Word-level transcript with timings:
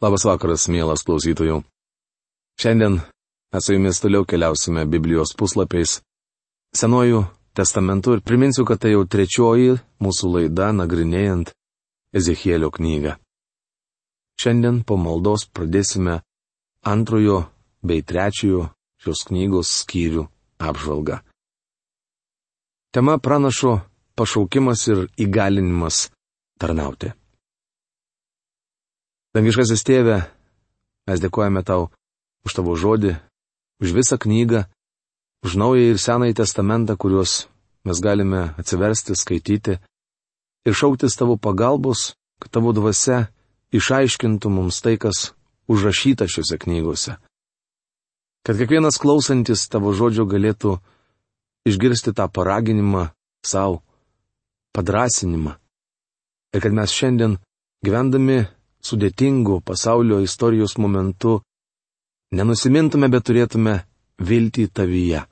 Labas 0.00 0.24
vakaras, 0.24 0.64
mielas 0.72 1.02
klausytojų. 1.04 1.58
Šiandien 2.60 2.94
mes 3.52 3.66
su 3.66 3.74
jumis 3.74 4.00
toliau 4.00 4.24
keliausime 4.24 4.86
Biblijos 4.88 5.34
puslapiais 5.36 6.00
Senuoju 6.72 7.24
testamentu 7.52 8.14
ir 8.14 8.22
priminsiu, 8.22 8.64
kad 8.64 8.78
tai 8.80 8.94
jau 8.94 9.02
trečioji 9.04 9.74
mūsų 10.00 10.30
laida 10.34 10.70
nagrinėjant 10.72 11.52
Ezechielio 12.16 12.70
knygą. 12.70 13.16
Šiandien 14.40 14.80
po 14.88 14.96
maldos 14.96 15.44
pradėsime 15.50 16.20
antrojo 16.86 17.42
bei 17.84 18.00
trečiojo 18.00 18.70
šios 19.02 19.26
knygos 19.28 19.76
skyrių 19.82 20.24
apžvalgą. 20.62 21.20
Tema 22.94 23.18
pranašo 23.18 23.80
pašaukimas 24.16 24.88
ir 24.88 25.08
įgalinimas 25.20 26.06
tarnauti. 26.56 27.12
Dangiškasis 29.30 29.84
tėve, 29.86 30.16
mes 31.06 31.20
dėkojame 31.22 31.62
tau 31.62 31.90
už 32.42 32.56
tavo 32.56 32.74
žodį, 32.74 33.14
už 33.78 33.92
visą 33.94 34.18
knygą, 34.18 34.64
už 35.46 35.54
naują 35.54 35.92
ir 35.92 36.00
senąjį 36.02 36.34
testamentą, 36.42 36.96
kuriuos 36.98 37.46
mes 37.86 38.02
galime 38.02 38.50
atsiversti, 38.58 39.14
skaityti 39.14 39.78
ir 40.66 40.74
šauktis 40.74 41.14
tavo 41.14 41.38
pagalbos, 41.38 42.16
kad 42.42 42.50
tavo 42.58 42.74
dvasia 42.74 43.28
išaiškintų 43.70 44.50
mums 44.50 44.82
tai, 44.82 44.98
kas 44.98 45.32
užrašyta 45.70 46.26
šiuose 46.26 46.58
knygose. 46.66 47.16
Kad 48.42 48.58
kiekvienas 48.58 48.98
klausantis 48.98 49.68
tavo 49.70 49.94
žodžio 49.94 50.26
galėtų 50.26 50.78
išgirsti 51.70 52.16
tą 52.16 52.26
paraginimą 52.26 53.10
savo, 53.46 53.82
padrasinimą. 54.74 55.54
Ir 56.50 56.64
kad 56.64 56.74
mes 56.74 56.90
šiandien, 56.90 57.38
gyvendami 57.86 58.48
sudėtingu 58.84 59.60
pasaulio 59.64 60.20
istorijos 60.24 60.76
momentu 60.78 61.40
nenusimintume, 62.32 63.08
bet 63.12 63.26
turėtume 63.28 63.74
viltį 64.20 64.68
tavyje. 64.72 65.24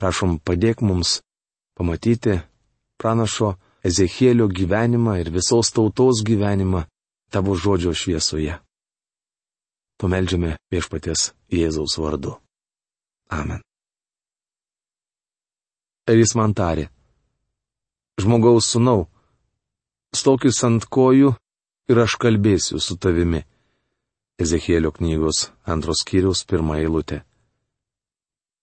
Prašom, 0.00 0.38
padėk 0.40 0.80
mums 0.82 1.20
pamatyti 1.76 2.40
pranašo 3.00 3.56
Ezechielio 3.84 4.46
gyvenimą 4.48 5.14
ir 5.22 5.30
visos 5.32 5.72
tautos 5.72 6.20
gyvenimą 6.28 6.84
tavo 7.32 7.54
žodžio 7.56 7.94
šviesoje. 7.96 8.58
Pameldžiame 10.00 10.56
viešpaties 10.72 11.30
Jėzaus 11.52 11.96
vardu. 12.00 12.34
Amen. 13.32 13.62
Ir 16.10 16.20
jis 16.20 16.34
man 16.36 16.52
tarė. 16.56 16.88
Žmogaus 18.20 18.68
sunau, 18.74 19.06
stokis 20.12 20.60
ant 20.66 20.84
kojų 20.84 21.32
ir 21.90 21.98
aš 22.04 22.16
kalbėsiu 22.22 22.78
su 22.80 22.96
tavimi. 22.96 23.42
Ezekėlio 24.40 24.92
knygos 24.96 25.50
antros 25.68 26.04
kiriaus 26.08 26.44
pirmą 26.48 26.78
eilutę. 26.80 27.20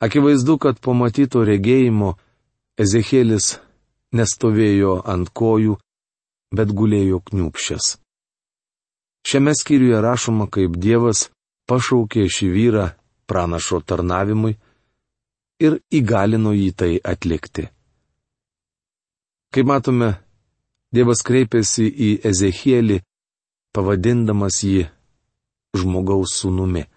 Akivaizdu, 0.02 0.58
kad 0.58 0.80
po 0.80 0.94
matyto 0.98 1.44
regėjimo 1.46 2.16
Ezekėlis 2.78 3.58
nestovėjo 4.14 5.00
ant 5.14 5.30
kojų, 5.34 5.78
bet 6.54 6.70
gulėjo 6.70 7.20
kniupščias. 7.30 7.96
Šiame 9.28 9.54
skyriuje 9.58 10.02
rašoma, 10.02 10.46
kaip 10.48 10.78
Dievas 10.78 11.28
pašaukė 11.68 12.28
šį 12.32 12.48
vyrą 12.54 12.86
pranašo 13.28 13.82
tarnavimui 13.82 14.54
ir 15.60 15.80
įgalino 15.92 16.54
jį 16.56 16.70
tai 16.80 16.94
atlikti. 17.04 17.68
Kaip 19.52 19.68
matome, 19.68 20.14
Dievas 20.94 21.26
kreipėsi 21.26 21.90
į 21.90 22.10
Ezechielį 22.30 23.02
pavadindamas 23.78 24.64
jį 24.66 24.88
žmogaus 25.78 26.34
sūnumi. 26.42 26.88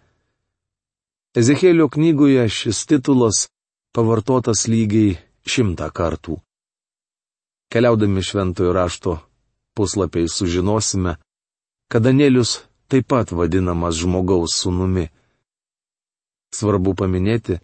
Ezekėlio 1.37 1.91
knygoje 1.93 2.47
šis 2.49 2.87
titulas 2.89 3.43
pavartotas 3.93 4.65
lygiai 4.73 5.19
šimtą 5.45 5.91
kartų. 5.93 6.39
Keliaudami 7.71 8.25
šventojo 8.25 8.73
rašto 8.73 9.19
puslapiai 9.77 10.33
sužinosime, 10.33 11.19
kad 11.93 12.03
Danielius 12.09 12.63
taip 12.89 13.07
pat 13.13 13.37
vadinamas 13.37 14.01
žmogaus 14.01 14.57
sūnumi. 14.63 15.07
Svarbu 16.57 16.97
paminėti, 16.99 17.61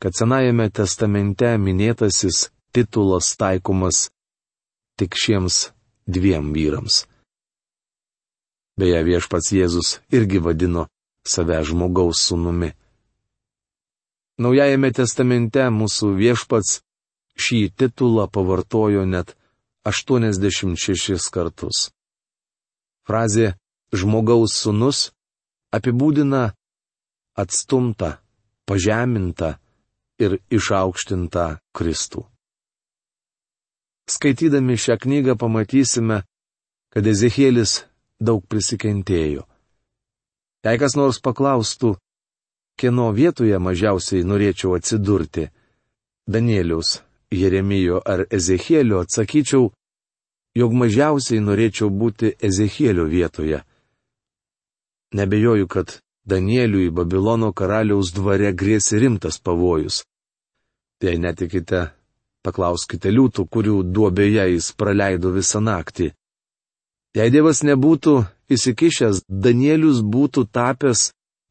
kad 0.00 0.16
Senajame 0.16 0.70
testamente 0.70 1.50
minėtasis 1.58 2.46
titulas 2.72 3.34
taikomas 3.36 4.06
tik 4.96 5.18
šiems 5.18 5.66
dviem 6.06 6.54
vyrams. 6.54 7.04
Beje, 8.80 9.00
viešpats 9.04 9.50
Jėzus 9.52 9.88
irgi 10.08 10.38
vadino 10.40 10.86
save 11.28 11.58
žmogaus 11.68 12.22
sūnumi. 12.24 12.70
Naujajame 14.40 14.88
testamente 14.96 15.66
mūsų 15.68 16.14
viešpats 16.16 16.78
šį 17.36 17.58
titulą 17.76 18.24
pavartojo 18.32 19.02
net 19.04 19.34
86 19.84 21.28
kartus. 21.34 21.90
Frazė 23.04 23.52
žmogaus 23.92 24.56
sūnus 24.62 25.10
apibūdina 25.76 26.54
atstumtą, 27.36 28.14
pažemintą 28.64 29.58
ir 30.24 30.38
išaukštintą 30.48 31.46
Kristų. 31.76 32.24
Skaitydami 34.08 34.80
šią 34.80 34.96
knygą 35.04 35.36
pamatysime, 35.36 36.22
kad 36.90 37.06
Ezekėlis 37.06 37.89
daug 38.20 38.44
prisikentėjo. 38.46 39.46
Jei 40.64 40.78
kas 40.80 40.96
nors 40.96 41.20
paklaustų, 41.24 41.94
kieno 42.76 43.08
vietoje 43.16 43.58
mažiausiai 43.58 44.26
norėčiau 44.28 44.76
atsidurti- 44.76 45.48
Danielius, 46.32 47.00
Jeremijo 47.30 48.02
ar 48.04 48.26
Ezechielio, 48.30 49.00
atsakyčiau, 49.00 49.70
jog 50.54 50.72
mažiausiai 50.72 51.40
norėčiau 51.40 51.88
būti 51.90 52.34
Ezechielio 52.48 53.04
vietoje. 53.04 53.64
Nebejoju, 55.14 55.66
kad 55.66 56.00
Danieliui 56.24 56.90
Babilono 56.90 57.52
karaliaus 57.52 58.12
dvare 58.12 58.52
grėsi 58.52 58.98
rimtas 58.98 59.38
pavojus. 59.38 60.04
Jei 61.02 61.18
netikite, 61.18 61.90
paklauskite 62.44 63.10
liūtų, 63.10 63.46
kurių 63.48 63.82
duobėje 63.82 64.50
jis 64.52 64.72
praleido 64.76 65.32
visą 65.32 65.60
naktį. 65.60 66.12
Jei 67.18 67.30
Dievas 67.34 67.64
nebūtų 67.66 68.12
įsikišęs, 68.54 69.24
Danielius 69.26 69.98
būtų 70.06 70.44
tapęs 70.54 71.08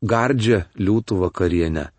gardžią 0.07 0.61
liūtų 0.79 1.17
vakarienę. 1.19 1.89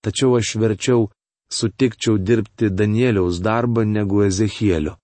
Tačiau 0.00 0.38
aš 0.38 0.54
verčiau 0.62 1.10
sutikčiau 1.52 2.16
dirbti 2.16 2.70
Danieliaus 2.72 3.40
darbą 3.44 3.84
negu 3.84 4.22
Ezechielio. 4.24 4.96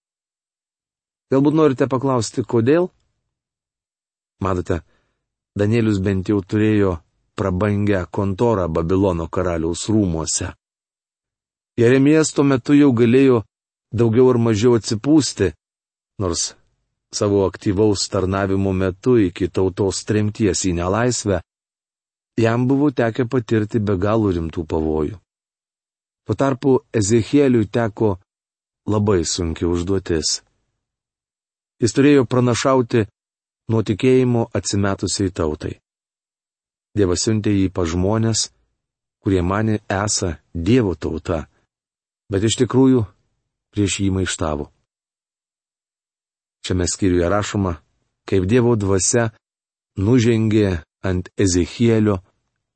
Galbūt 1.28 1.58
norite 1.60 1.88
paklausti, 1.92 2.46
kodėl? 2.48 2.88
Matote, 4.40 4.80
Danielius 5.52 5.98
bent 6.00 6.30
jau 6.32 6.40
turėjo 6.40 6.94
prabangę 7.36 8.06
kontorą 8.10 8.70
Babilono 8.72 9.28
karaliaus 9.28 9.84
rūmuose. 9.92 10.54
Jeremijas 11.76 12.32
tuo 12.32 12.46
metu 12.48 12.72
jau 12.72 12.88
galėjo 12.96 13.42
daugiau 13.92 14.32
ar 14.32 14.40
mažiau 14.48 14.78
atsipūsti, 14.80 15.52
nors 16.24 16.54
savo 17.14 17.46
aktyvaus 17.46 18.08
tarnavimo 18.08 18.72
metu 18.72 19.16
iki 19.18 19.48
tautos 19.48 20.04
tremties 20.04 20.64
į 20.68 20.74
nelaisvę, 20.78 21.40
jam 22.38 22.68
buvo 22.68 22.90
tekę 22.90 23.26
patirti 23.28 23.80
be 23.80 23.96
galo 23.96 24.32
rimtų 24.34 24.64
pavojų. 24.68 25.16
Tuo 26.26 26.34
tarpu 26.36 26.78
Ezechieliui 26.92 27.70
teko 27.72 28.18
labai 28.86 29.24
sunki 29.24 29.64
užduotis. 29.64 30.42
Jis 31.80 31.94
turėjo 31.96 32.26
pranašauti 32.28 33.06
nuo 33.72 33.82
tikėjimo 33.82 34.48
atsimetusiai 34.58 35.32
tautai. 35.32 35.78
Dievas 36.96 37.24
siuntė 37.24 37.52
jį 37.54 37.68
pa 37.72 37.84
žmonės, 37.86 38.48
kurie 39.22 39.42
mane 39.42 39.78
esą 39.88 40.34
Dievo 40.52 40.94
tauta, 40.94 41.46
bet 42.28 42.44
iš 42.44 42.58
tikrųjų 42.64 43.04
prieš 43.72 44.00
jį 44.02 44.10
maištavo. 44.18 44.68
Šiame 46.68 46.84
skyriuje 46.84 47.28
rašoma, 47.32 47.78
kaip 48.28 48.44
Dievo 48.44 48.74
dvasia 48.76 49.30
nužengė 49.96 50.82
ant 51.08 51.30
Ezechielio 51.40 52.18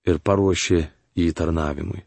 ir 0.09 0.17
paruošė 0.25 0.79
jį 1.21 1.27
tarnavimui. 1.37 2.01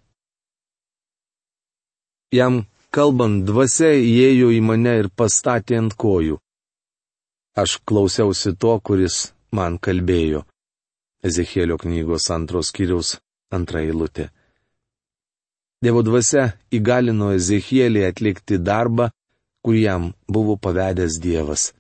Jam 2.34 2.64
kalbant 2.90 3.46
dvasia 3.46 3.92
įėjo 4.02 4.50
į 4.58 4.64
mane 4.66 4.96
ir 5.04 5.12
pastatė 5.14 5.78
ant 5.78 5.94
kojų. 5.94 6.40
Aš 7.62 7.78
klausiausi 7.86 8.56
to, 8.58 8.74
kuris 8.82 9.18
man 9.54 9.78
kalbėjo. 9.78 10.42
Ezechielio 11.22 11.78
knygos 11.78 12.32
antros 12.34 12.74
kiriaus 12.74 13.20
antra 13.54 13.86
eilutė. 13.86 14.32
Dievo 15.86 16.02
dvasia 16.02 16.50
įgalino 16.74 17.30
Ezechielį 17.38 18.08
atlikti 18.10 18.58
darbą, 18.58 19.12
kurį 19.66 19.82
jam 19.82 20.12
buvo 20.30 20.56
pavedęs 20.62 21.18
Dievas. 21.22 21.72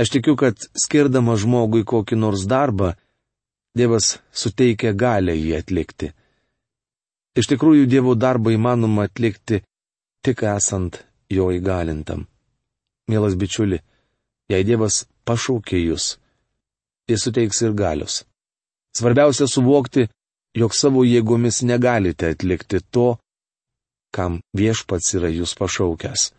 Aš 0.00 0.12
tikiu, 0.14 0.36
kad 0.36 0.56
skirdama 0.84 1.36
žmogui 1.40 1.86
kokį 1.88 2.18
nors 2.20 2.44
darbą, 2.48 2.92
Dievas 3.76 4.18
suteikia 4.32 4.92
galę 4.92 5.34
jį 5.36 5.54
atlikti. 5.58 6.10
Iš 7.38 7.48
tikrųjų, 7.52 7.86
Dievo 7.86 8.16
darbą 8.18 8.52
įmanoma 8.52 9.06
atlikti 9.08 9.60
tik 10.26 10.42
esant 10.44 11.00
jo 11.30 11.50
įgalintam. 11.54 12.26
Mielas 13.10 13.36
bičiuli, 13.38 13.78
jei 14.50 14.66
Dievas 14.66 15.04
pašaukė 15.26 15.78
jūs, 15.78 16.16
jis 17.10 17.24
suteiks 17.26 17.62
ir 17.62 17.76
galios. 17.78 18.24
Svarbiausia 18.98 19.46
suvokti, 19.46 20.08
jog 20.58 20.74
savo 20.74 21.06
jėgomis 21.06 21.62
negalite 21.62 22.34
atlikti 22.34 22.82
to, 22.90 23.14
kam 24.10 24.40
viešpats 24.58 25.14
yra 25.18 25.30
jūs 25.30 25.54
pašaukęs. 25.58 26.30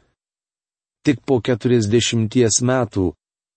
Tik 1.02 1.24
po 1.26 1.40
keturiasdešimties 1.42 2.60
metų 2.62 3.08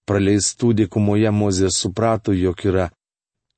praleistų 0.08 0.72
dykumoje 0.78 1.32
Mozė 1.32 1.68
suprato, 1.72 2.32
jog 2.32 2.62
yra 2.64 2.86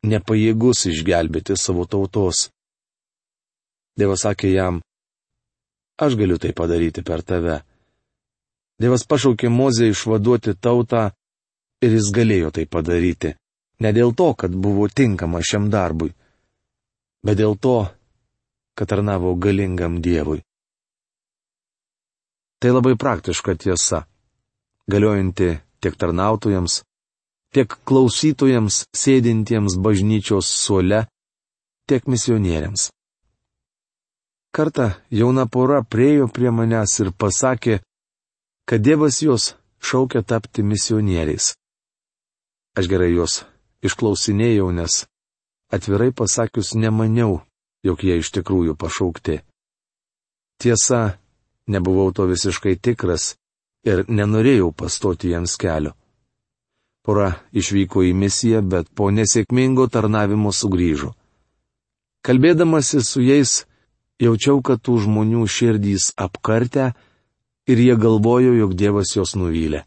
nepajėgus 0.07 0.87
išgelbėti 0.91 1.55
savo 1.59 1.87
tautos. 1.87 2.49
Dievas 3.97 4.27
sakė 4.27 4.51
jam, 4.53 4.81
aš 6.03 6.19
galiu 6.19 6.39
tai 6.43 6.51
padaryti 6.53 7.05
per 7.07 7.23
tave. 7.23 7.61
Dievas 8.83 9.07
pašaukė 9.09 9.49
Mozę 9.49 9.89
išvaduoti 9.93 10.57
tautą 10.61 11.07
ir 11.81 11.95
jis 11.97 12.11
galėjo 12.13 12.51
tai 12.59 12.67
padaryti. 12.67 13.37
Ne 13.81 13.93
dėl 13.93 14.13
to, 14.19 14.33
kad 14.35 14.51
buvo 14.51 14.89
tinkama 14.89 15.41
šiam 15.45 15.71
darbui, 15.71 16.11
bet 17.25 17.39
dėl 17.39 17.55
to, 17.61 17.79
kad 18.77 18.89
tarnavo 18.89 19.35
galingam 19.37 20.01
Dievui. 20.03 20.43
Tai 22.61 22.71
labai 22.73 22.97
praktiška 22.97 23.55
tiesa, 23.61 24.07
galiojanti 24.89 25.49
tiek 25.81 25.97
tarnautojams, 26.01 26.81
tiek 27.53 27.75
klausytojams 27.89 28.87
sėdintiems 28.97 29.77
bažnyčios 29.85 30.49
suole, 30.65 31.05
tiek 31.89 32.09
misionieriams. 32.09 32.89
Kartą 34.57 34.87
jauna 35.13 35.45
pora 35.47 35.83
priejo 35.85 36.31
prie 36.33 36.51
manęs 36.51 36.97
ir 37.05 37.13
pasakė, 37.13 37.83
kad 38.65 38.81
Dievas 38.81 39.21
juos 39.21 39.53
šaukia 39.85 40.23
tapti 40.25 40.65
misionieriais. 40.65 41.53
Aš 42.77 42.89
gerai 42.89 43.13
juos 43.13 43.45
išklausinėjau, 43.85 44.71
nes 44.73 45.05
atvirai 45.73 46.09
pasakius 46.13 46.73
nemaniau, 46.75 47.43
jog 47.85 48.01
jie 48.01 48.17
iš 48.23 48.33
tikrųjų 48.33 48.75
pašaukti. 48.81 49.43
Tiesa, 50.57 51.19
nebuvau 51.67 52.13
to 52.13 52.27
visiškai 52.31 52.77
tikras 52.77 53.35
ir 53.87 54.05
nenorėjau 54.09 54.73
pastoti 54.73 55.33
jiems 55.33 55.57
kelio. 55.61 55.95
Pora 57.07 57.29
išvyko 57.55 58.03
į 58.03 58.13
misiją, 58.19 58.63
bet 58.67 58.91
po 58.91 59.13
nesėkmingo 59.15 59.87
tarnavimo 59.87 60.51
sugrįžo. 60.51 61.13
Kalbėdamasi 62.27 63.03
su 63.07 63.23
jais, 63.23 63.61
jaučiau, 64.19 64.59
kad 64.67 64.83
tų 64.83 64.97
žmonių 65.05 65.45
širdys 65.47 66.11
apkartę 66.19 66.89
ir 67.71 67.83
jie 67.83 67.95
galvojo, 67.95 68.57
jog 68.59 68.75
Dievas 68.75 69.15
juos 69.15 69.37
nuvylė. 69.39 69.85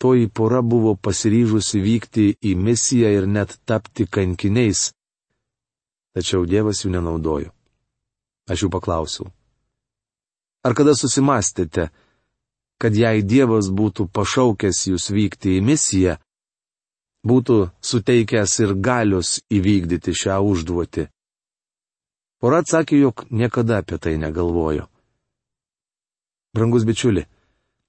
Toji 0.00 0.32
pora 0.34 0.62
buvo 0.64 0.96
pasiryžusi 0.96 1.82
vykti 1.84 2.24
į 2.40 2.56
misiją 2.56 3.12
ir 3.18 3.28
net 3.28 3.58
tapti 3.68 4.08
kankiniais. 4.08 4.88
Tačiau 6.16 6.48
Dievas 6.48 6.82
jų 6.82 6.96
nenaudojo. 6.96 7.52
Aš 8.50 8.64
jų 8.64 8.72
paklausiau. 8.72 9.28
Ar 10.62 10.74
kada 10.78 10.94
susimastėte, 10.94 11.88
kad 12.82 12.94
jei 12.98 13.22
Dievas 13.22 13.70
būtų 13.70 14.08
pašaukęs 14.14 14.86
jūs 14.90 15.08
vykti 15.14 15.56
į 15.58 15.64
misiją, 15.66 16.16
būtų 17.26 17.56
suteikęs 17.82 18.54
ir 18.64 18.74
galios 18.88 19.36
įvykdyti 19.50 20.14
šią 20.22 20.38
užduotį. 20.52 21.08
Pora 22.42 22.58
atsakė, 22.62 22.98
jog 22.98 23.26
niekada 23.30 23.78
apie 23.82 23.98
tai 24.02 24.16
negalvojo. 24.18 24.88
Brangus 26.54 26.84
bičiuli, 26.84 27.22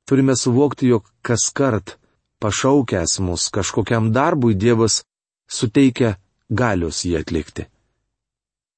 turime 0.06 0.36
suvokti, 0.38 0.92
jog 0.94 1.10
kas 1.26 1.50
kart 1.58 1.98
pašaukęs 2.40 3.18
mus 3.26 3.50
kažkokiam 3.50 4.12
darbui 4.14 4.54
Dievas 4.56 5.02
suteikia 5.50 6.18
galios 6.50 7.02
jį 7.06 7.18
atlikti. 7.22 7.66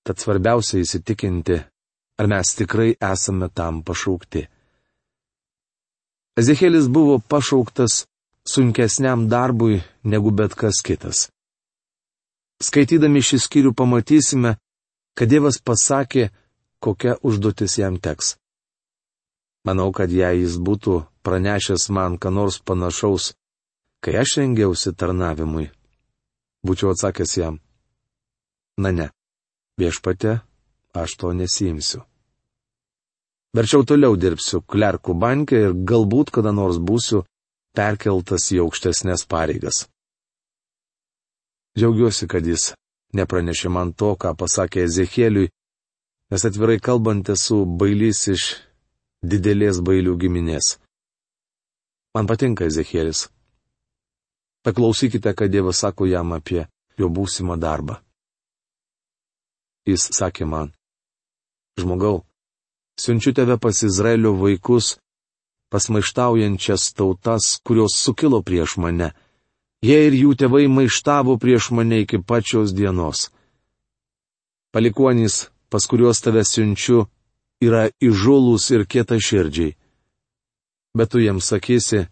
Tad 0.06 0.22
svarbiausia 0.22 0.80
įsitikinti, 0.86 1.60
ar 2.18 2.28
mes 2.32 2.56
tikrai 2.58 2.96
esame 3.14 3.50
tam 3.50 3.84
pašaukti. 3.88 4.48
Ezekėlis 6.40 6.88
buvo 6.92 7.20
pašauktas 7.32 8.06
sunkesniam 8.48 9.28
darbui 9.32 9.82
negu 10.04 10.32
bet 10.32 10.56
kas 10.56 10.82
kitas. 10.86 11.30
Skaitydami 12.64 13.22
šį 13.24 13.40
skyrių 13.46 13.72
pamatysime, 13.76 14.56
kad 15.16 15.32
Dievas 15.32 15.60
pasakė, 15.60 16.30
kokia 16.80 17.18
užduotis 17.24 17.78
jam 17.80 18.00
teks. 18.00 18.36
Manau, 19.66 19.90
kad 19.92 20.12
jei 20.12 20.44
jis 20.44 20.60
būtų 20.62 21.02
pranešęs 21.26 21.90
man, 21.90 22.20
ką 22.22 22.32
nors 22.32 22.60
panašaus, 22.62 23.34
kai 24.04 24.20
aš 24.22 24.38
rengiausi 24.40 24.94
tarnavimui, 24.94 25.72
būčiau 26.68 26.94
atsakęs 26.94 27.38
jam. 27.40 27.60
Na 28.78 28.92
ne, 28.92 29.08
viešpate, 29.82 30.42
aš 30.96 31.18
to 31.20 31.32
nesimsiu. 31.36 32.04
Verčiau 33.56 33.86
toliau 33.88 34.18
dirbsiu 34.20 34.62
klerkų 34.68 35.16
banke 35.16 35.60
ir 35.68 35.76
galbūt 35.92 36.32
kada 36.36 36.52
nors 36.52 36.80
būsiu 36.80 37.24
perkeltas 37.76 38.50
į 38.52 38.64
aukštesnės 38.66 39.24
pareigas. 39.32 39.86
Džiaugiuosi, 41.76 42.28
kad 42.32 42.48
jis 42.48 42.74
nepranešė 43.16 43.72
man 43.72 43.94
to, 43.94 44.14
ką 44.20 44.34
pasakė 44.40 44.84
Ezekėliui, 44.88 45.52
nes 46.32 46.46
atvirai 46.48 46.80
kalbant 46.84 47.32
esu 47.32 47.64
bailys 47.80 48.26
iš 48.32 48.44
didelės 49.24 49.82
bailių 49.84 50.16
giminės. 50.20 50.76
Man 52.16 52.28
patinka 52.28 52.68
Ezekėlis. 52.68 53.28
Paklausykite, 54.64 55.36
ką 55.36 55.48
Dievas 55.52 55.84
sako 55.84 56.08
jam 56.10 56.32
apie 56.36 56.64
jo 57.00 57.12
būsimą 57.12 57.60
darbą. 57.60 58.00
Jis 59.86 60.10
sakė 60.18 60.48
man, 60.50 60.72
žmogau, 61.80 62.24
siunčiu 63.00 63.34
tave 63.34 63.58
pas 63.58 63.84
Izraelio 63.84 64.34
vaikus, 64.34 64.98
pas 65.70 65.90
maištaujančias 65.90 66.94
tautas, 66.94 67.60
kurios 67.64 67.96
sukilo 67.96 68.42
prieš 68.42 68.78
mane. 68.78 69.12
Jie 69.84 70.08
ir 70.08 70.16
jų 70.16 70.36
tėvai 70.40 70.66
maištavo 70.72 71.38
prieš 71.38 71.72
mane 71.76 72.02
iki 72.06 72.22
pačios 72.24 72.74
dienos. 72.74 73.30
Palikuonys, 74.72 75.50
pas 75.70 75.84
kuriuos 75.88 76.22
tave 76.24 76.44
siunčiu, 76.48 77.06
yra 77.62 77.90
įžulus 78.02 78.72
ir 78.76 78.86
kieta 78.88 79.20
širdžiai. 79.20 79.76
Bet 80.96 81.12
tu 81.12 81.20
jiems 81.20 81.52
sakysi, 81.52 82.06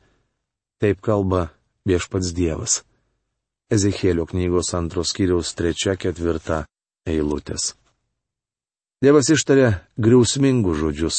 taip 0.79 0.99
kalba 1.01 1.53
viešpats 1.87 2.33
Dievas. 2.35 2.81
Ezekėlio 3.71 4.27
knygos 4.27 4.73
antros 4.77 5.15
kiriaus 5.15 5.55
trečia 5.55 5.95
ketvirta 5.95 6.65
eilutės. 7.07 7.73
Dievas 9.03 9.27
ištarė 9.27 9.81
griausmingus 9.99 10.77
žodžius. 10.79 11.15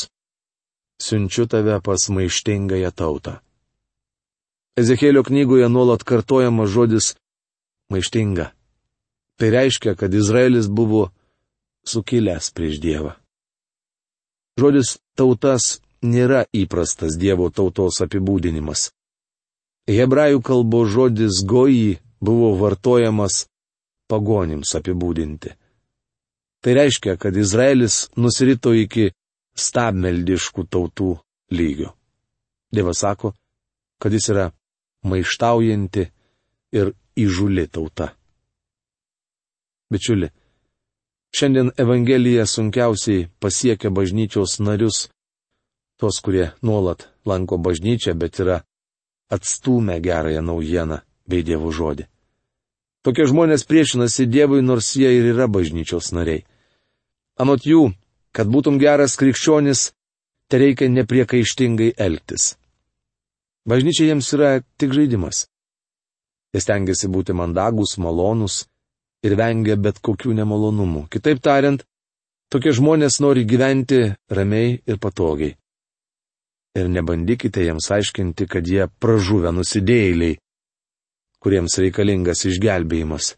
Siunčiu 0.97 1.45
tave 1.53 1.75
pas 1.85 2.07
maištingąją 2.09 2.91
tautą. 2.97 3.35
Ezekėlio 4.81 5.21
knygoje 5.27 5.67
nuolat 5.69 6.01
kartojamas 6.09 6.71
žodis 6.73 7.11
maištinga. 7.93 8.47
Tai 9.37 9.49
reiškia, 9.53 9.93
kad 10.01 10.15
Izraelis 10.17 10.71
buvo 10.73 11.11
sukilęs 11.85 12.49
prieš 12.57 12.79
Dievą. 12.81 13.13
Žodis 14.57 14.95
tautas 15.19 15.67
nėra 16.01 16.47
įprastas 16.57 17.19
Dievo 17.21 17.51
tautos 17.53 18.01
apibūdinimas. 18.07 18.87
Hebrajų 19.93 20.41
kalbos 20.41 20.89
žodis 20.95 21.43
goji 21.45 21.99
buvo 22.25 22.55
vartojamas 22.63 23.45
pagonims 24.09 24.73
apibūdinti. 24.81 25.53
Tai 26.65 26.75
reiškia, 26.75 27.19
kad 27.21 27.37
Izraelis 27.37 28.07
nusirito 28.17 28.73
iki 28.73 29.11
stabmeldiškų 29.53 30.65
tautų 30.73 31.11
lygio. 31.53 31.91
Dievas 32.73 33.03
sako, 33.05 33.35
kad 34.01 34.13
jis 34.17 34.31
yra 34.33 34.47
maištaujanti 35.05 36.07
ir 36.73 36.95
įžuli 37.21 37.67
tauta. 37.69 38.15
Bičiuli, 39.93 40.31
šiandien 41.37 41.75
Evangelija 41.77 42.47
sunkiausiai 42.49 43.29
pasiekia 43.39 43.93
bažnyčios 43.93 44.57
narius, 44.65 45.11
tos, 46.01 46.23
kurie 46.25 46.49
nuolat 46.63 47.11
lanko 47.29 47.61
bažnyčią, 47.61 48.17
bet 48.17 48.41
yra 48.41 48.63
atstūmę 49.31 50.01
gerąją 50.01 50.41
naujieną 50.43 50.99
bei 51.29 51.45
Dievo 51.45 51.69
žodį. 51.69 52.09
Tokie 53.05 53.29
žmonės 53.29 53.69
priešinasi 53.69 54.25
Dievui, 54.33 54.65
nors 54.65 54.95
jie 54.97 55.13
ir 55.13 55.29
yra 55.35 55.45
bažnyčios 55.45 56.09
nariai. 56.17 56.47
Anot 57.41 57.67
jų, 57.67 57.89
kad 58.35 58.51
būtum 58.51 58.79
geras 58.79 59.17
krikščionis, 59.19 59.89
tai 60.51 60.61
reikia 60.63 60.91
nepriekaištingai 60.91 61.95
elgtis. 61.99 62.55
Bažnyčia 63.67 64.11
jiems 64.11 64.29
yra 64.37 64.61
tik 64.79 64.93
žaidimas. 64.95 65.47
Jie 66.55 66.63
stengiasi 66.63 67.09
būti 67.11 67.35
mandagus, 67.35 67.97
malonus 67.99 68.65
ir 69.25 69.35
vengia 69.41 69.75
bet 69.81 69.99
kokių 70.05 70.37
nemalonumų. 70.39 71.09
Kitaip 71.11 71.41
tariant, 71.43 71.83
tokie 72.53 72.75
žmonės 72.77 73.19
nori 73.25 73.43
gyventi 73.49 74.05
ramiai 74.31 74.77
ir 74.87 75.01
patogiai. 75.03 75.57
Ir 76.79 76.91
nebandykite 76.91 77.65
jiems 77.65 77.91
aiškinti, 77.97 78.47
kad 78.51 78.67
jie 78.67 78.87
pražuvę 79.03 79.51
nusidėjėliai, 79.55 80.39
kuriems 81.43 81.79
reikalingas 81.83 82.45
išgelbėjimas. 82.51 83.35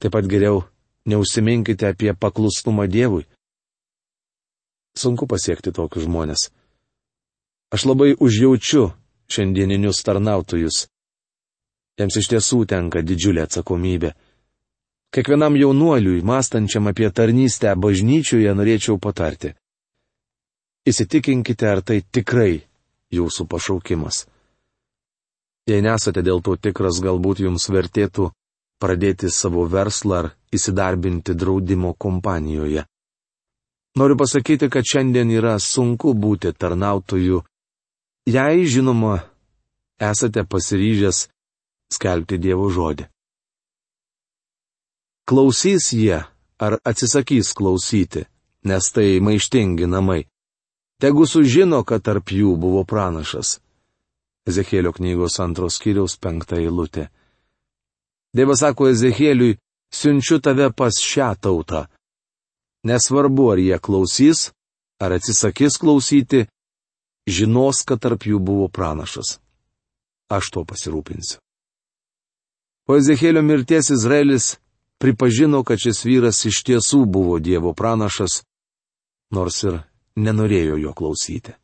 Taip 0.00 0.12
pat 0.16 0.28
geriau 0.28 0.64
neusiminkite 1.06 1.86
apie 1.88 2.14
paklusnumą 2.14 2.86
Dievui. 2.88 3.24
Sunku 4.96 5.26
pasiekti 5.26 5.72
tokius 5.74 6.06
žmonės. 6.06 6.48
Aš 7.74 7.86
labai 7.90 8.14
užjaučiu 8.14 8.92
šiandieninius 9.28 10.02
tarnautojus. 10.06 10.84
Jiems 11.98 12.16
iš 12.20 12.28
tiesų 12.30 12.60
tenka 12.70 13.02
didžiulė 13.02 13.44
atsakomybė. 13.46 14.12
Kiekvienam 15.14 15.56
jaunuoliui, 15.58 16.22
mąstančiam 16.26 16.88
apie 16.90 17.10
tarnystę 17.10 17.74
bažnyčioje, 17.78 18.50
norėčiau 18.58 18.98
patarti. 18.98 19.52
Įsitikinkite, 20.90 21.68
ar 21.70 21.82
tai 21.86 22.00
tikrai 22.02 22.64
jūsų 23.14 23.46
pašaukimas. 23.50 24.24
Jei 25.70 25.80
nesate 25.86 26.22
dėl 26.26 26.42
to 26.44 26.56
tikras, 26.60 26.98
galbūt 27.00 27.44
jums 27.46 27.70
vertėtų 27.72 28.30
pradėti 28.82 29.30
savo 29.30 29.64
verslą 29.70 30.16
ar 30.22 30.30
įsidarbinti 30.54 31.34
draudimo 31.34 31.94
kompanijoje. 31.94 32.84
Noriu 33.98 34.16
pasakyti, 34.18 34.68
kad 34.70 34.86
šiandien 34.90 35.30
yra 35.30 35.58
sunku 35.62 36.14
būti 36.18 36.50
tarnautoju, 36.52 37.42
jei, 38.26 38.66
žinoma, 38.66 39.20
esate 40.02 40.42
pasiryžęs 40.44 41.28
skelbti 41.94 42.38
Dievo 42.42 42.66
žodį. 42.74 43.06
Klausys 45.24 45.92
jie 45.94 46.24
ar 46.58 46.78
atsisakys 46.84 47.54
klausyti, 47.56 48.26
nes 48.68 48.90
tai 48.92 49.20
maištingi 49.20 49.86
namai. 49.86 50.24
Tegu 51.00 51.26
sužino, 51.26 51.82
kad 51.84 52.04
tarp 52.04 52.30
jų 52.32 52.56
buvo 52.60 52.84
pranašas. 52.84 53.58
Ezekėlio 54.48 54.92
knygos 54.92 55.38
antros 55.40 55.78
kiriaus 55.80 56.18
penktą 56.20 56.58
eilutę. 56.60 57.08
Dievas 58.34 58.64
sako 58.64 58.88
Ezekėliui, 58.90 59.58
siunčiu 59.94 60.40
tave 60.42 60.70
pas 60.74 60.98
šią 60.98 61.34
tautą. 61.38 61.84
Nesvarbu, 62.84 63.46
ar 63.52 63.62
jie 63.62 63.78
klausys, 63.78 64.50
ar 65.00 65.14
atsisakys 65.16 65.78
klausyti, 65.80 66.44
žinos, 67.30 67.84
kad 67.86 68.02
tarp 68.02 68.26
jų 68.26 68.40
buvo 68.42 68.68
pranašas. 68.68 69.38
Aš 70.34 70.50
to 70.50 70.64
pasirūpinsiu. 70.66 71.38
Po 72.84 72.98
Ezekėlio 73.00 73.40
mirties 73.40 73.88
Izraelis 73.94 74.56
pripažino, 75.00 75.62
kad 75.64 75.80
šis 75.80 76.02
vyras 76.04 76.42
iš 76.44 76.62
tiesų 76.66 77.04
buvo 77.06 77.38
Dievo 77.40 77.72
pranašas, 77.72 78.42
nors 79.32 79.62
ir 79.64 79.78
nenorėjo 80.16 80.76
jo 80.82 80.92
klausyti. 80.92 81.54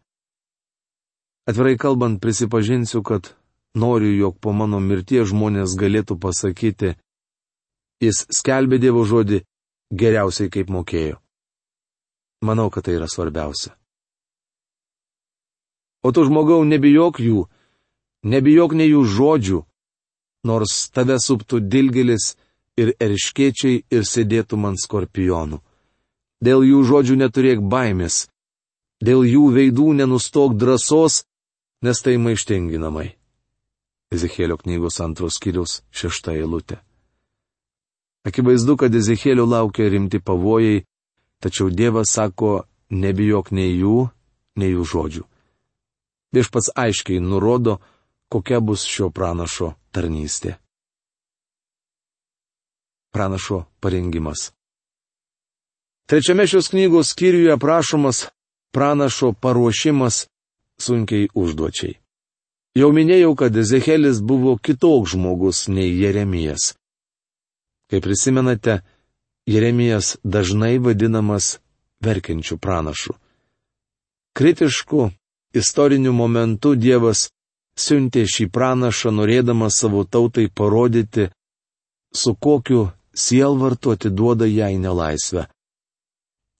Atvirai 1.50 1.76
kalbant, 1.80 2.20
prisipažinsiu, 2.22 3.02
kad 3.02 3.34
noriu, 3.74 4.12
jog 4.16 4.38
po 4.40 4.52
mano 4.52 4.80
mirties 4.80 5.30
žmonės 5.30 5.76
galėtų 5.78 6.18
pasakyti, 6.20 6.96
jis 8.02 8.24
skelbė 8.32 8.80
Dievo 8.82 9.04
žodį 9.04 9.42
geriausiai 9.92 10.50
kaip 10.50 10.70
mokėjo. 10.70 11.20
Manau, 12.42 12.70
kad 12.70 12.86
tai 12.86 12.96
yra 12.96 13.08
svarbiausia. 13.10 13.74
O 16.00 16.12
tu 16.12 16.24
žmogau, 16.24 16.64
nebijok 16.64 17.20
jų, 17.20 17.44
nebijok 18.24 18.72
nei 18.72 18.88
jų 18.88 19.04
žodžių, 19.04 19.58
nors 20.48 20.88
tave 20.94 21.18
suptų 21.20 21.60
dilgelis 21.60 22.34
ir 22.80 22.94
erškiečiai 22.96 23.82
ir 23.92 24.08
sėdėtų 24.08 24.56
man 24.56 24.80
skorpionų. 24.80 25.60
Dėl 26.40 26.64
jų 26.64 26.80
žodžių 26.88 27.20
neturėk 27.20 27.60
baimės, 27.60 28.30
dėl 29.04 29.26
jų 29.28 29.50
veidų 29.52 29.92
nenustok 30.00 30.56
drąsos, 30.56 31.26
nes 31.84 32.00
tai 32.00 32.16
maištingi 32.16 32.80
namai. 32.80 33.19
Ezekėlio 34.10 34.56
knygos 34.58 34.98
antros 35.04 35.36
skyriaus 35.38 35.80
šešta 35.94 36.34
eilutė. 36.34 36.80
Akivaizdu, 38.26 38.76
kad 38.76 38.94
Ezekėlio 38.94 39.46
laukia 39.46 39.88
rimti 39.88 40.18
pavojai, 40.20 40.82
tačiau 41.40 41.70
Dievas 41.70 42.10
sako, 42.12 42.64
nebijok 42.90 43.52
nei 43.54 43.78
jų, 43.78 44.10
nei 44.58 44.74
jų 44.74 44.86
žodžių. 44.92 45.24
Viešpats 46.34 46.72
aiškiai 46.76 47.22
nurodo, 47.22 47.78
kokia 48.30 48.60
bus 48.60 48.84
šio 48.86 49.10
pranašo 49.14 49.72
tarnystė. 49.94 50.58
Pranašo 53.14 53.64
parengimas. 53.82 54.50
Trečiame 56.10 56.46
šios 56.50 56.70
knygos 56.74 57.14
skyriuje 57.14 57.54
aprašomas 57.54 58.26
pranašo 58.74 59.32
paruošimas 59.32 60.26
sunkiai 60.78 61.30
užduočiai. 61.34 61.99
Jau 62.78 62.92
minėjau, 62.94 63.34
kad 63.34 63.56
Ezechelis 63.58 64.20
buvo 64.22 64.54
kitoks 64.56 65.16
žmogus 65.16 65.66
nei 65.68 65.90
Jeremijas. 65.90 66.74
Kaip 67.90 68.04
prisimenate, 68.06 68.80
Jeremijas 69.50 70.14
dažnai 70.22 70.76
vadinamas 70.78 71.58
verkiančių 72.04 72.58
pranašų. 72.62 73.16
Kritišku, 74.38 75.10
istoriniu 75.58 76.12
momentu 76.14 76.76
Dievas 76.78 77.26
siuntė 77.74 78.22
šį 78.30 78.46
pranašą 78.54 79.10
norėdamas 79.18 79.80
savo 79.82 80.04
tautai 80.04 80.46
parodyti, 80.46 81.26
su 82.14 82.34
kokiu 82.34 82.90
sielvartu 83.14 83.96
atiduoda 83.96 84.46
jai 84.46 84.76
nelaisvę. 84.78 85.48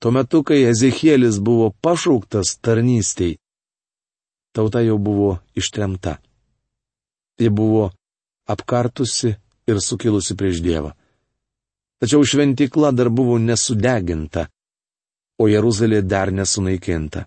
Tuo 0.00 0.10
metu, 0.16 0.42
kai 0.42 0.64
Ezekielis 0.72 1.38
buvo 1.38 1.70
pašauktas 1.84 2.56
tarnystei, 2.64 3.36
tauta 4.52 4.82
jau 4.82 4.98
buvo 4.98 5.38
ištremta. 5.54 6.18
Ji 7.40 7.48
buvo 7.50 7.90
apkartusi 8.46 9.34
ir 9.66 9.80
sukilusi 9.80 10.36
prieš 10.36 10.62
Dievą. 10.64 10.92
Tačiau 12.00 12.24
šventikla 12.24 12.92
dar 12.96 13.10
buvo 13.12 13.36
nesudeginta, 13.38 14.46
o 15.40 15.48
Jeruzalė 15.48 16.00
dar 16.02 16.32
nesunaikinta. 16.32 17.26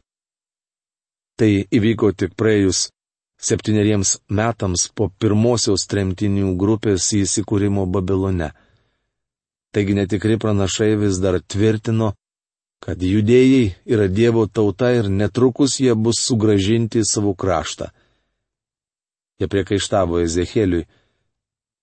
Tai 1.37 1.51
įvyko 1.77 2.11
tik 2.17 2.33
praėjus 2.37 2.87
septyneriems 3.43 4.17
metams 4.29 4.87
po 4.95 5.09
pirmosios 5.19 5.87
tremtinių 5.91 6.53
grupės 6.57 7.09
įsikūrimo 7.17 7.85
Babilone. 7.89 8.51
Taigi 9.73 9.95
netikri 9.97 10.37
pranašai 10.41 10.93
vis 11.01 11.17
dar 11.21 11.39
tvirtino, 11.41 12.13
kad 12.83 12.99
judėjai 12.99 13.69
yra 13.87 14.09
Dievo 14.11 14.43
tauta 14.51 14.89
ir 14.91 15.07
netrukus 15.07 15.77
jie 15.79 15.93
bus 15.95 16.19
sugražinti 16.19 16.99
į 16.99 17.07
savo 17.07 17.31
kraštą. 17.31 17.87
Jie 19.39 19.47
priekaištavo 19.47 20.19
Ezekėliui, 20.25 20.83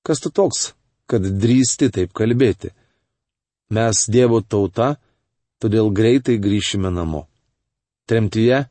kas 0.05 0.21
tu 0.21 0.29
toks, 0.29 0.75
kad 1.09 1.25
drįsti 1.25 1.89
taip 1.97 2.13
kalbėti. 2.13 2.75
Mes 3.73 4.05
Dievo 4.13 4.43
tauta, 4.45 4.99
todėl 5.63 5.89
greitai 5.89 6.37
grįšime 6.37 6.93
namo. 6.93 7.25
Tremtyje 8.05 8.67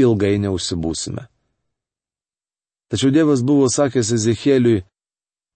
ilgai 0.00 0.36
neužsibūsime. 0.42 1.24
Tačiau 2.92 3.14
Dievas 3.14 3.40
buvo 3.46 3.70
sakęs 3.72 4.12
Ezekėliui, 4.18 4.84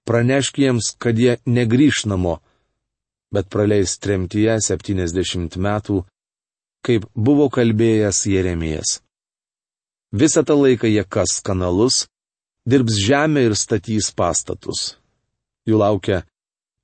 pranešk 0.08 0.62
jiems, 0.62 0.94
kad 0.96 1.18
jie 1.20 1.36
negrįž 1.44 2.04
namo, 2.08 2.38
bet 3.34 3.50
praleis 3.52 3.98
tremtyje 3.98 4.56
70 4.62 5.60
metų 5.60 6.04
kaip 6.84 7.06
buvo 7.14 7.48
kalbėjęs 7.52 8.26
Jeremijas. 8.28 8.98
Visą 10.14 10.44
tą 10.46 10.54
laiką 10.60 10.86
jie 10.86 11.04
kas 11.04 11.40
kanalus, 11.42 12.04
dirbs 12.68 13.00
žemę 13.06 13.48
ir 13.48 13.56
statys 13.58 14.12
pastatus. 14.14 14.94
Jų 15.66 15.80
laukia 15.80 16.22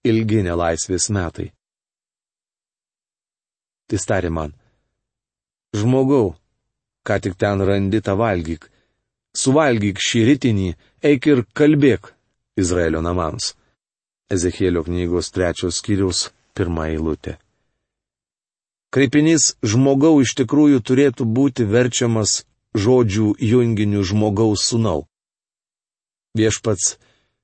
ilgi 0.08 0.40
nelaisvės 0.46 1.10
metai. 1.12 1.50
Tai 3.90 3.98
tarė 4.08 4.30
man. 4.32 4.54
Žmogau, 5.76 6.32
ką 7.06 7.20
tik 7.22 7.36
ten 7.38 7.62
randi 7.68 8.00
tą 8.02 8.16
valgyk. 8.18 8.66
Suvalgyk 9.36 10.00
šį 10.02 10.20
rytinį, 10.28 10.70
eik 11.06 11.26
ir 11.30 11.44
kalbėk 11.54 12.10
Izraelio 12.58 13.02
namams. 13.04 13.52
Ezekėlio 14.30 14.82
knygos 14.86 15.30
trečios 15.34 15.78
skyriaus 15.78 16.30
pirmą 16.54 16.88
eilutę. 16.90 17.36
Kreipinys 18.90 19.52
žmogau 19.62 20.18
iš 20.18 20.32
tikrųjų 20.40 20.80
turėtų 20.82 21.22
būti 21.22 21.62
verčiamas 21.62 22.40
žodžių 22.74 23.36
junginiu 23.38 24.02
žmogaus 24.02 24.64
sunau. 24.66 25.04
Viešpats, 26.34 26.96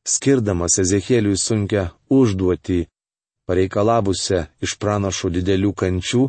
skirdamas 0.03 0.79
Ezekėliui 0.83 1.38
sunkia 1.38 1.93
užduotį, 2.11 2.81
pareikalavusią 3.47 4.41
iš 4.67 4.75
pranašo 4.83 5.31
didelių 5.31 5.71
kančių, 5.83 6.25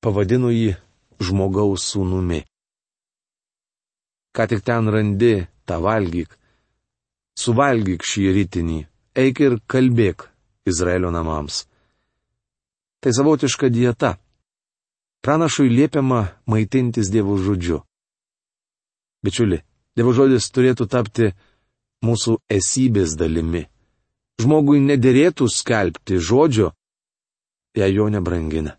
pavadino 0.00 0.48
jį 0.52 0.72
žmogaus 1.20 1.84
sūnumi. 1.92 2.40
Ką 4.32 4.48
tik 4.48 4.64
ten 4.64 4.88
randi 4.88 5.34
tą 5.68 5.82
valgyk. 5.84 6.32
Suvalgyk 7.36 8.08
šį 8.08 8.24
rytinį, 8.36 8.80
eik 9.20 9.44
ir 9.44 9.60
kalbėk 9.68 10.30
Izraelio 10.64 11.12
namams. 11.12 11.66
Tai 13.04 13.12
savotiška 13.16 13.68
dieta. 13.68 14.16
Pranašui 15.20 15.68
liepiama 15.68 16.20
maitintis 16.46 17.10
Dievo 17.12 17.36
žodžiu. 17.36 17.82
Bičiuli, 19.20 19.58
Dievo 19.96 20.14
žodis 20.16 20.48
turėtų 20.48 20.86
tapti 20.88 21.26
mūsų 22.00 22.38
esybės 22.48 23.18
dalimi. 23.20 23.66
Žmogui 24.40 24.80
nederėtų 24.80 25.48
skelbti 25.52 26.16
žodžio, 26.16 26.70
jei 27.76 27.92
jo 27.92 28.06
nebrangina. 28.08 28.78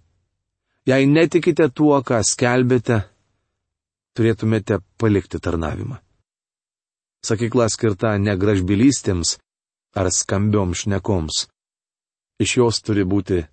Jei 0.90 1.06
netikite 1.06 1.68
tuo, 1.70 2.00
ką 2.02 2.24
skelbėte, 2.26 3.04
turėtumėte 4.18 4.80
palikti 4.98 5.38
tarnavimą. 5.38 6.00
Sakykla 7.22 7.68
skirta 7.70 8.16
ne 8.18 8.34
gražbylystėms 8.34 9.36
ar 9.94 10.10
skambioms 10.10 10.88
šnekoms. 10.88 11.46
Iš 12.42 12.58
jos 12.58 12.82
turi 12.82 13.06
būti 13.06 13.44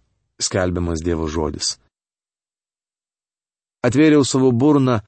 skelbiamas 0.40 1.04
Dievo 1.04 1.28
žodis. 1.28 1.76
Atvėriau 3.86 4.24
savo 4.26 4.50
burną, 4.52 4.98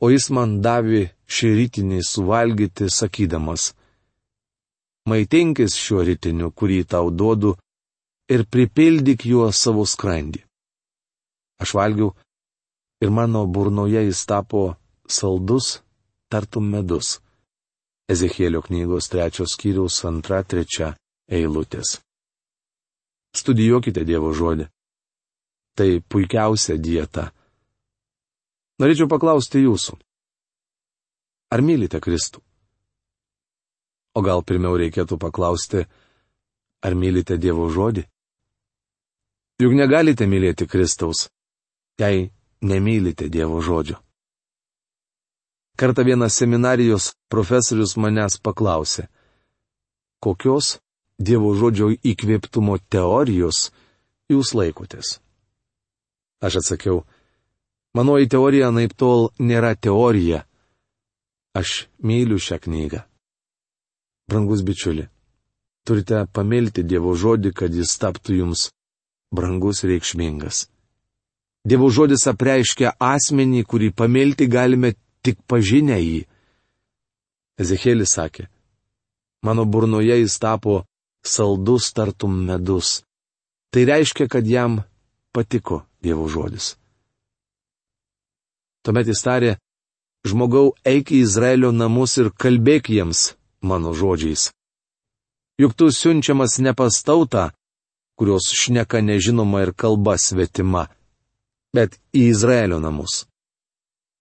o 0.00 0.08
jis 0.10 0.30
man 0.32 0.60
davė 0.64 1.02
šį 1.28 1.48
rytinį 1.58 2.00
suvalgyti, 2.08 2.88
sakydamas, 2.88 3.72
maitinkis 5.08 5.76
šiuo 5.76 6.04
rytiniu, 6.08 6.50
kurį 6.56 6.82
tau 6.88 7.10
duodu, 7.10 7.56
ir 8.32 8.46
pripildyk 8.48 9.26
juo 9.28 9.50
savo 9.52 9.84
skrandį. 9.88 10.40
Aš 11.62 11.74
valgiau 11.78 12.14
ir 13.02 13.10
mano 13.10 13.44
burnoje 13.46 14.02
jis 14.06 14.22
tapo 14.26 14.62
saldus, 15.06 15.82
tartum 16.30 16.70
medus. 16.74 17.18
Ezekėlio 18.12 18.62
knygos 18.66 19.08
trečios 19.12 19.54
skyriaus 19.54 20.00
antra 20.08 20.42
trečia 20.42 20.94
eilutės. 21.30 22.00
Studijuokite 23.36 24.04
Dievo 24.04 24.32
žodį. 24.36 24.66
Tai 25.78 25.88
puikiausia 26.10 26.76
dieta. 26.76 27.30
Norėčiau 28.82 29.06
paklausti 29.06 29.62
jūsų. 29.62 29.94
Ar 31.54 31.62
mylite 31.62 32.00
Kristų? 32.02 32.40
O 34.18 34.22
gal 34.26 34.42
pirmiau 34.42 34.74
reikėtų 34.80 35.20
paklausti, 35.22 35.84
ar 36.82 36.96
mylite 36.98 37.38
Dievo 37.38 37.68
žodį? 37.70 38.02
Juk 39.62 39.76
negalite 39.78 40.26
mylėti 40.26 40.66
Kristaus, 40.66 41.28
jei 42.02 42.32
nemylite 42.60 43.28
Dievo 43.30 43.62
žodžio. 43.62 44.00
Kartą 45.78 46.02
vienas 46.04 46.34
seminarijos 46.34 47.12
profesorius 47.30 47.94
manęs 47.96 48.40
paklausė, 48.42 49.06
kokios 50.18 50.80
Dievo 51.22 51.54
žodžio 51.54 51.92
įkvėptumo 52.02 52.80
teorijos 52.90 53.68
jūs 54.32 54.52
laikotės. 54.58 55.20
Aš 56.42 56.58
atsakiau, 56.64 57.04
manoji 57.94 58.28
teorija 58.28 58.70
naip 58.70 58.94
tol 58.96 59.30
nėra 59.38 59.74
teorija. 59.76 60.42
Aš 61.54 61.86
myliu 62.00 62.38
šią 62.40 62.58
knygą. 62.64 63.02
Brangus 64.28 64.62
bičiuli, 64.64 65.08
turite 65.84 66.24
pamilti 66.32 66.84
Dievo 66.88 67.12
žodį, 67.12 67.52
kad 67.52 67.74
jis 67.74 67.92
taptų 68.00 68.38
jums 68.38 68.70
brangus 69.34 69.82
reikšmingas. 69.84 70.66
Dievo 71.68 71.90
žodis 71.94 72.24
apreiškia 72.30 72.96
asmenį, 72.98 73.64
kurį 73.68 73.92
pamilti 73.94 74.48
galime 74.48 74.94
tik 75.22 75.42
pažinę 75.46 75.98
jį. 76.00 76.22
Ezekėlis 77.60 78.16
sakė, 78.16 78.48
mano 79.46 79.66
burnoje 79.68 80.16
jis 80.22 80.38
tapo 80.42 80.82
saldus 81.22 81.92
tartum 81.94 82.40
medus. 82.48 83.02
Tai 83.72 83.84
reiškia, 83.88 84.28
kad 84.28 84.46
jam 84.46 84.82
patiko 85.32 85.84
Dievo 86.02 86.26
žodis. 86.28 86.74
Tuomet 88.82 89.10
jis 89.10 89.22
tarė, 89.22 89.52
žmogau, 90.26 90.72
eik 90.84 91.12
į 91.14 91.22
Izraelio 91.26 91.70
namus 91.72 92.18
ir 92.18 92.32
kalbėk 92.34 92.90
jiems 92.90 93.32
mano 93.62 93.92
žodžiais. 93.94 94.50
Juk 95.60 95.76
tu 95.78 95.90
siunčiamas 95.92 96.58
ne 96.64 96.72
pas 96.74 96.96
tautą, 97.06 97.50
kurios 98.18 98.50
šneka 98.50 99.02
nežinoma 99.04 99.62
ir 99.62 99.72
kalba 99.76 100.16
svetima 100.18 100.88
bet 101.72 101.96
į 102.12 102.28
Izraelio 102.30 102.78
namus. 102.80 103.24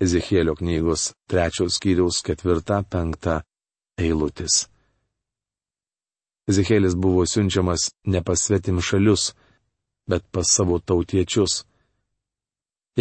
Ezekėlio 0.01 0.55
knygos 0.57 1.11
trečios 1.29 1.77
skyriaus 1.77 2.21
ketvirta, 2.25 2.81
penkta 2.87 3.41
eilutis. 3.99 4.65
Ezekėlis 6.49 6.95
buvo 6.97 7.27
siunčiamas 7.29 7.91
ne 8.09 8.23
pas 8.25 8.41
svetim 8.41 8.81
šalius, 8.81 9.33
bet 10.09 10.25
pas 10.31 10.47
savo 10.47 10.79
tautiečius. 10.79 11.61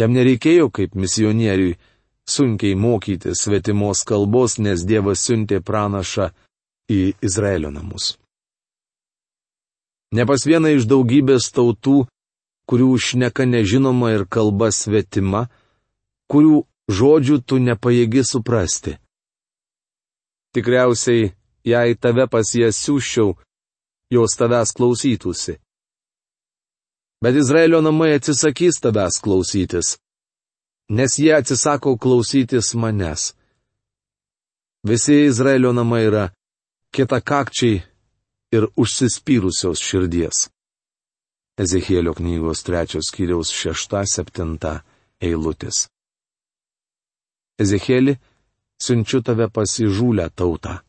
Jam 0.01 0.15
nereikėjo 0.17 0.71
kaip 0.73 0.95
misionieriui 0.97 1.75
sunkiai 2.25 2.73
mokyti 2.73 3.35
svetimos 3.37 4.01
kalbos, 4.07 4.57
nes 4.57 4.81
Dievas 4.87 5.21
siuntė 5.27 5.61
pranašą 5.61 6.31
į 6.89 7.01
Izraelio 7.21 7.69
namus. 7.69 8.15
Ne 10.11 10.25
pas 10.25 10.41
vieną 10.47 10.73
iš 10.75 10.89
daugybės 10.89 11.51
tautų 11.53 12.01
kurių 12.71 12.95
šneka 13.03 13.43
nežinoma 13.43 14.13
ir 14.15 14.21
kalba 14.31 14.69
svetima, 14.71 15.49
kurių 16.31 16.61
žodžių 16.87 17.37
tu 17.43 17.59
nepajėgi 17.59 18.23
suprasti. 18.23 18.93
Tikriausiai, 20.55 21.33
jei 21.67 21.97
tave 21.99 22.27
pas 22.31 22.47
jas 22.55 22.79
siūščiau, 22.83 23.35
jos 24.15 24.37
tavęs 24.39 24.71
klausytųsi. 24.75 25.57
Bet 27.21 27.35
Izraelio 27.35 27.81
namai 27.81 28.15
atsisakys 28.17 28.81
tavęs 28.81 29.21
klausytis, 29.21 29.97
nes 30.89 31.19
jie 31.21 31.35
atsisako 31.37 31.97
klausytis 31.97 32.73
manęs. 32.73 33.33
Visi 34.83 35.15
Izraelio 35.29 35.71
namai 35.73 36.03
yra 36.09 36.23
kietakakčiai 36.93 37.83
ir 38.55 38.67
užsispyrusios 38.81 39.79
širdies. 39.87 40.49
Ezekėlio 41.61 42.15
knygos 42.17 42.65
trečios 42.65 43.11
kiriaus 43.13 43.53
šešta 43.53 44.01
septinta 44.09 44.79
eilutės. 45.21 45.85
Ezekėli, 47.61 48.17
siunčiu 48.81 49.21
tave 49.21 49.45
pasižūlę 49.53 50.31
tautą. 50.33 50.79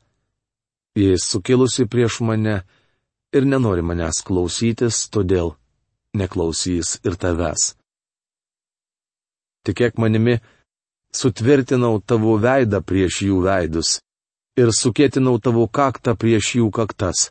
Jis 0.96 1.28
sukilusi 1.28 1.84
prieš 1.92 2.22
mane 2.24 2.62
ir 3.36 3.44
nenori 3.44 3.84
manęs 3.84 4.24
klausytis, 4.24 5.08
todėl 5.12 5.52
neklausys 6.18 6.98
ir 7.06 7.18
tavęs. 7.20 7.74
Tikėk 9.66 9.98
manimi, 10.02 10.40
sutvirtinau 11.14 12.00
tavo 12.02 12.38
veidą 12.42 12.82
prieš 12.82 13.22
jų 13.28 13.42
veidus 13.46 14.00
ir 14.58 14.72
sukėtinau 14.74 15.38
tavo 15.40 15.68
kaktą 15.68 16.16
prieš 16.18 16.56
jų 16.58 16.72
kaktas. 16.74 17.30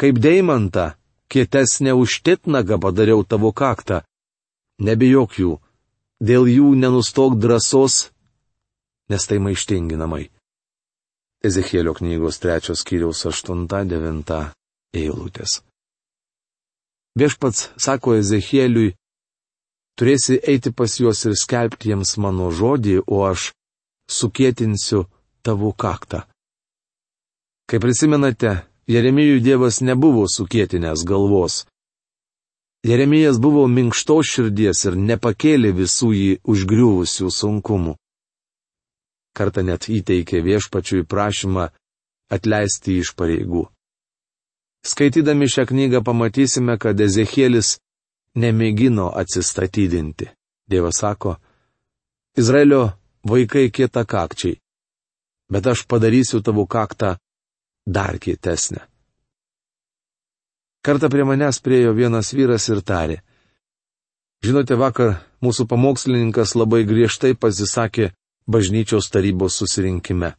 Kaip 0.00 0.18
deimantą 0.18 0.92
kietesnę 1.32 1.94
už 1.94 2.20
titnagą 2.26 2.76
padariau 2.80 3.24
tavo 3.24 3.52
kaktą. 3.52 4.02
Nebijok 4.82 5.30
jų, 5.40 5.52
dėl 6.20 6.44
jų 6.56 6.68
nenustok 6.76 7.38
drąsos, 7.40 8.10
nes 9.08 9.22
tai 9.28 9.38
maištingi 9.40 9.96
namai. 9.96 10.28
Ezekėlio 11.48 11.94
knygos 11.96 12.40
trečios 12.42 12.84
kiriaus 12.84 13.24
8-9 13.30 14.40
eilutės. 14.92 15.62
Viešpats 17.18 17.68
sako 17.76 18.16
Ezekėliui, 18.16 18.94
turėsi 20.00 20.38
eiti 20.48 20.72
pas 20.72 20.94
juos 20.96 21.20
ir 21.28 21.34
skelbti 21.36 21.90
jiems 21.92 22.16
mano 22.16 22.48
žodį, 22.48 23.02
o 23.04 23.24
aš 23.28 23.50
sukėtinsiu 24.08 25.04
tavo 25.44 25.72
kaktą. 25.76 26.22
Kaip 27.68 27.84
prisimenate, 27.84 28.62
Jeremijų 28.88 29.42
Dievas 29.44 29.80
nebuvo 29.84 30.24
sukėtinęs 30.28 31.04
galvos. 31.06 31.62
Jeremijas 32.82 33.38
buvo 33.38 33.68
minkštos 33.70 34.32
širdies 34.32 34.80
ir 34.88 34.96
nepakėlė 34.98 35.70
visų 35.76 36.08
jį 36.16 36.32
užgriuvusių 36.50 37.28
sunkumų. 37.30 37.94
Kartą 39.36 39.62
net 39.68 39.86
įteikė 39.88 40.42
viešpačiui 40.42 41.06
prašymą 41.08 41.68
atleisti 42.32 42.98
iš 43.04 43.14
pareigų. 43.14 43.68
Skaitydami 44.82 45.46
šią 45.48 45.66
knygą 45.70 46.02
pamatysime, 46.02 46.78
kad 46.78 47.00
Ezekielis 47.00 47.78
nemėgino 48.34 49.10
atsistatydinti. 49.14 50.26
Dievas 50.70 50.98
sako, 51.02 51.36
Izraelio 52.38 52.90
vaikai 53.28 53.70
kieta 53.70 54.04
kakčiai, 54.08 54.56
bet 55.52 55.66
aš 55.66 55.84
padarysiu 55.86 56.40
tavo 56.42 56.66
kaktą 56.66 57.16
dar 57.86 58.18
kietesnę. 58.18 58.80
Kartą 60.82 61.08
prie 61.08 61.24
manęs 61.24 61.60
priejo 61.62 61.92
vienas 61.94 62.32
vyras 62.34 62.66
ir 62.72 62.80
tarė. 62.82 63.20
Žinote, 64.42 64.74
vakar 64.74 65.20
mūsų 65.44 65.68
pamokslininkas 65.70 66.56
labai 66.58 66.82
griežtai 66.82 67.36
pasisakė 67.38 68.10
bažnyčios 68.50 69.06
tarybos 69.14 69.60
susirinkime. 69.60 70.32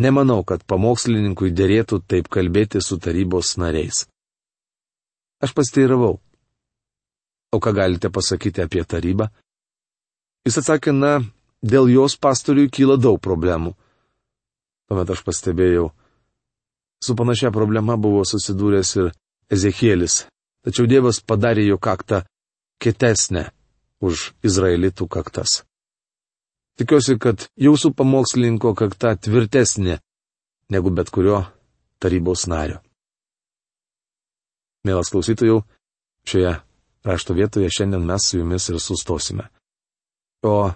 Nemanau, 0.00 0.42
kad 0.46 0.64
pamokslininkui 0.66 1.52
dėrėtų 1.54 2.00
taip 2.08 2.28
kalbėti 2.32 2.82
su 2.82 2.98
tarybos 2.98 3.54
nariais. 3.60 4.04
Aš 5.44 5.54
pasteiravau. 5.54 6.18
O 7.54 7.60
ką 7.62 7.72
galite 7.76 8.10
pasakyti 8.10 8.62
apie 8.64 8.82
tarybą? 8.84 9.28
Jis 10.44 10.58
atsakė, 10.60 10.92
na, 10.92 11.20
dėl 11.62 11.88
jos 11.92 12.16
pastoriui 12.20 12.70
kyla 12.72 12.96
daug 13.00 13.20
problemų. 13.22 13.74
Tuomet 14.88 15.10
aš 15.14 15.22
pastebėjau, 15.24 15.90
su 17.04 17.14
panašia 17.16 17.52
problema 17.54 17.96
buvo 17.96 18.24
susidūręs 18.28 18.90
ir 19.00 19.12
Ezekielis, 19.54 20.24
tačiau 20.64 20.88
Dievas 20.90 21.20
padarė 21.24 21.64
jo 21.68 21.78
kaktą 21.78 22.22
kietesnę 22.82 23.46
už 24.04 24.32
izraelitų 24.44 25.08
kaktas. 25.08 25.62
Tikiuosi, 26.74 27.18
kad 27.22 27.46
jūsų 27.60 27.92
pamokslininko 27.94 28.72
kakta 28.74 29.14
tvirtesnė 29.14 30.00
negu 30.74 30.90
bet 30.90 31.10
kurio 31.14 31.44
tarybos 32.02 32.48
nario. 32.50 32.80
Mielas 34.84 35.12
klausytojų, 35.14 35.62
šioje 36.28 36.56
rašto 37.06 37.36
vietoje 37.38 37.70
šiandien 37.72 38.04
mes 38.04 38.26
su 38.26 38.40
jumis 38.40 38.68
ir 38.68 38.80
sustosime. 38.82 39.46
O 40.44 40.72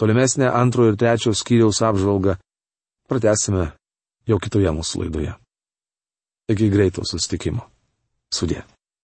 tolimesnę 0.00 0.48
antrojo 0.50 0.94
ir 0.94 0.98
trečiojo 0.98 1.36
skyriaus 1.38 1.82
apžvalgą 1.86 2.38
pratęsime 3.10 3.68
jau 4.26 4.40
kitoje 4.40 4.72
mūsų 4.74 5.04
laidoje. 5.04 5.36
Iki 6.50 6.70
greito 6.72 7.04
sustikimo. 7.06 7.68
Sudė. 8.32 8.64